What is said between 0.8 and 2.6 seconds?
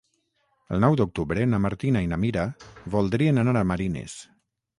nou d'octubre na Martina i na Mira